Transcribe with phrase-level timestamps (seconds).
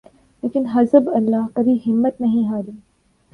[0.43, 2.71] لیکن Hezbollah کبھی ہمت نہیں ہاری۔